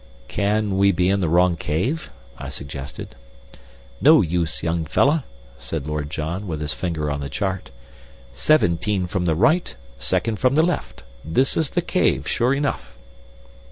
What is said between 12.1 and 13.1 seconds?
sure enough."